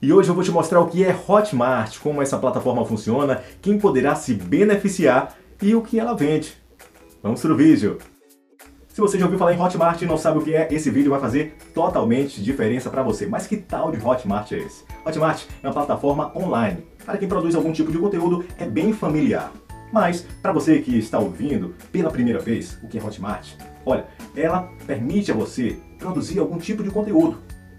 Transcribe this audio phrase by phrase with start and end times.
[0.00, 3.80] E hoje eu vou te mostrar o que é Hotmart, como essa plataforma funciona, quem
[3.80, 6.56] poderá se beneficiar e o que ela vende.
[7.20, 7.98] Vamos para o vídeo!
[8.86, 11.10] Se você já ouviu falar em Hotmart e não sabe o que é, esse vídeo
[11.10, 13.26] vai fazer totalmente diferença para você.
[13.26, 14.84] Mas que tal de Hotmart é esse?
[15.04, 16.84] Hotmart é uma plataforma online.
[17.04, 19.52] Para quem produz algum tipo de conteúdo, é bem familiar.
[19.92, 23.48] Mas, para você que está ouvindo pela primeira vez o que é Hotmart,
[23.84, 24.06] olha,
[24.36, 27.38] ela permite a você produzir algum tipo de conteúdo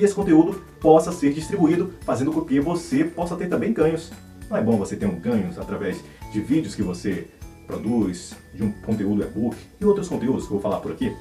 [0.00, 4.10] e esse conteúdo possa ser distribuído, fazendo com que você possa ter também ganhos.
[4.48, 6.02] Não é bom você ter um ganhos através
[6.32, 7.28] de vídeos que você
[7.66, 11.14] produz, de um conteúdo e-book e outros conteúdos que eu vou falar por aqui?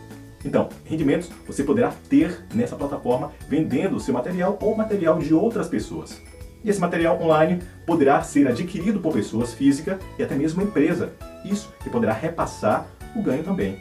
[0.45, 5.67] Então, rendimentos você poderá ter nessa plataforma vendendo o seu material ou material de outras
[5.67, 6.21] pessoas.
[6.63, 11.11] E esse material online poderá ser adquirido por pessoas físicas e até mesmo empresa.
[11.43, 13.77] Isso que poderá repassar o ganho também.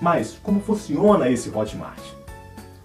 [0.00, 2.00] Mas como funciona esse Hotmart?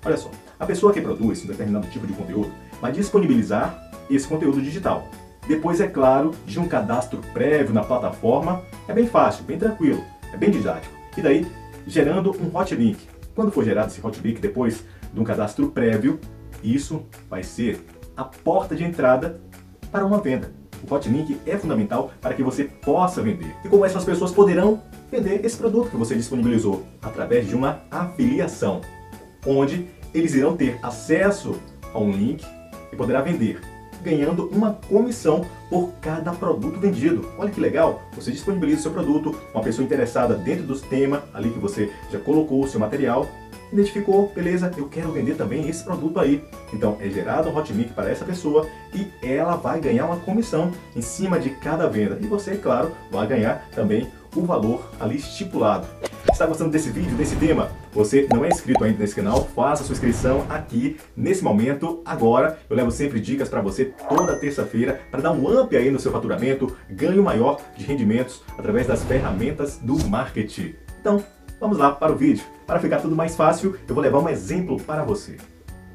[0.04, 4.62] Olha só, a pessoa que produz um determinado tipo de conteúdo vai disponibilizar esse conteúdo
[4.62, 5.08] digital.
[5.48, 10.38] Depois, é claro, de um cadastro prévio na plataforma, é bem fácil, bem tranquilo, é
[10.38, 10.94] bem didático.
[11.18, 11.48] E daí,
[11.88, 13.00] gerando um hot link.
[13.34, 16.20] Quando for gerado esse hot link depois de um cadastro prévio,
[16.64, 17.84] isso vai ser
[18.16, 19.42] a porta de entrada
[19.92, 20.52] para uma venda.
[20.88, 23.52] O hot link é fundamental para que você possa vender.
[23.66, 24.80] E como essas pessoas poderão
[25.12, 26.86] vender esse produto que você disponibilizou?
[27.02, 28.82] Através de uma afiliação,
[29.44, 31.56] onde eles irão ter acesso
[31.94, 32.46] a um link
[32.92, 33.62] e poderá vender,
[34.02, 37.28] ganhando uma comissão por cada produto vendido.
[37.38, 38.02] Olha que legal!
[38.16, 42.20] Você disponibiliza o seu produto, uma pessoa interessada dentro dos temas ali que você já
[42.20, 43.28] colocou o seu material,
[43.72, 46.44] identificou, beleza, eu quero vender também esse produto aí.
[46.74, 50.72] Então é gerado um hot link para essa pessoa e ela vai ganhar uma comissão
[50.96, 52.18] em cima de cada venda.
[52.22, 55.88] E você, claro, vai ganhar também o valor ali estipulado
[56.42, 59.94] está gostando desse vídeo, desse tema, você não é inscrito ainda nesse canal, faça sua
[59.94, 62.60] inscrição aqui, nesse momento, agora.
[62.70, 66.12] Eu levo sempre dicas para você toda terça-feira para dar um up aí no seu
[66.12, 70.76] faturamento, ganho maior de rendimentos através das ferramentas do marketing.
[71.00, 71.24] Então,
[71.60, 72.44] vamos lá para o vídeo.
[72.66, 75.38] Para ficar tudo mais fácil, eu vou levar um exemplo para você.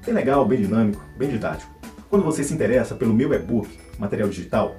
[0.05, 1.75] Bem legal, bem dinâmico, bem didático.
[2.09, 3.69] Quando você se interessa pelo meu e-book,
[3.99, 4.77] material digital,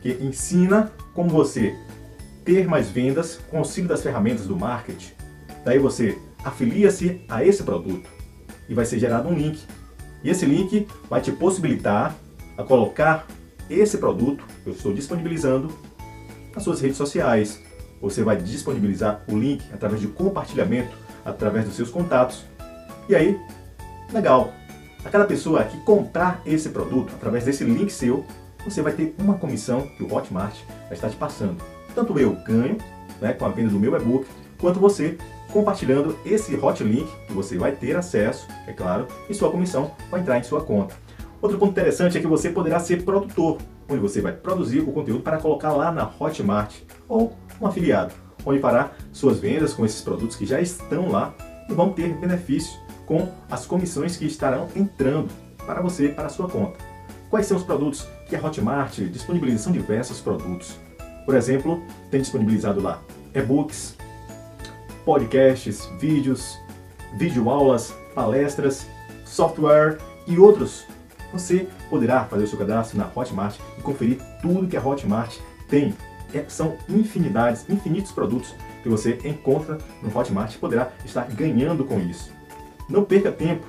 [0.00, 1.76] que ensina como você
[2.44, 5.12] ter mais vendas com auxílio das ferramentas do marketing.
[5.64, 8.08] Daí você afilia-se a esse produto
[8.68, 9.60] e vai ser gerado um link.
[10.22, 12.14] E esse link vai te possibilitar
[12.56, 13.26] a colocar
[13.68, 15.72] esse produto que eu estou disponibilizando
[16.54, 17.60] nas suas redes sociais.
[18.00, 22.44] Você vai disponibilizar o link através de compartilhamento, através dos seus contatos.
[23.08, 23.38] E aí,
[24.12, 24.52] legal.
[25.04, 28.24] A cada pessoa que comprar esse produto através desse link seu,
[28.64, 30.54] você vai ter uma comissão que o Hotmart
[30.84, 31.62] vai estar te passando.
[31.94, 32.78] Tanto eu ganho
[33.20, 34.26] né, com a venda do meu e-book,
[34.58, 35.16] quanto você
[35.52, 40.20] compartilhando esse hot link que você vai ter acesso, é claro, e sua comissão vai
[40.20, 40.94] entrar em sua conta.
[41.40, 43.58] Outro ponto interessante é que você poderá ser produtor,
[43.88, 46.74] onde você vai produzir o conteúdo para colocar lá na Hotmart,
[47.08, 48.14] ou um afiliado,
[48.46, 51.34] onde fará suas vendas com esses produtos que já estão lá
[51.68, 55.28] e vão ter benefício com as comissões que estarão entrando
[55.66, 56.78] para você, para a sua conta.
[57.28, 59.64] Quais são os produtos que a Hotmart disponibiliza?
[59.64, 60.78] São diversos produtos.
[61.24, 63.02] Por exemplo, tem disponibilizado lá
[63.34, 63.96] e-books,
[65.04, 66.58] podcasts, vídeos,
[67.16, 68.86] videoaulas, palestras,
[69.24, 70.86] software e outros.
[71.32, 75.38] Você poderá fazer o seu cadastro na Hotmart e conferir tudo que a Hotmart
[75.68, 75.94] tem.
[76.34, 81.98] É, são infinidades, infinitos produtos que você encontra no Hotmart e poderá estar ganhando com
[82.00, 82.30] isso.
[82.88, 83.64] Não perca tempo.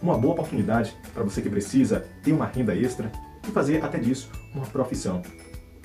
[0.00, 3.10] Uma boa oportunidade para você que precisa ter uma renda extra
[3.48, 5.22] e fazer até disso uma profissão.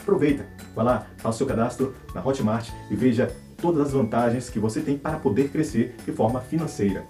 [0.02, 0.46] Aproveita,
[0.76, 3.32] vá lá, faça seu cadastro na Hotmart e veja
[3.62, 7.06] todas as vantagens que você tem para poder crescer de forma financeira.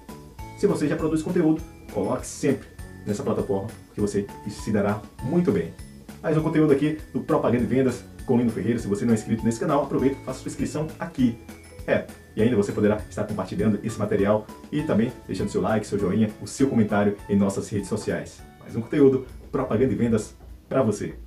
[0.58, 1.62] Se você já produz conteúdo,
[1.94, 2.68] coloque sempre
[3.06, 5.74] nessa plataforma que você se dará muito bem.
[6.22, 8.78] Mais um conteúdo aqui do Propaganda e Vendas com Lino Ferreira.
[8.78, 11.38] Se você não é inscrito nesse canal, aproveita e faça sua inscrição aqui.
[11.88, 15.98] É, e ainda você poderá estar compartilhando esse material e também deixando seu like, seu
[15.98, 18.42] joinha, o seu comentário em nossas redes sociais.
[18.60, 20.36] Mais um conteúdo Propaganda e Vendas
[20.70, 21.16] para você.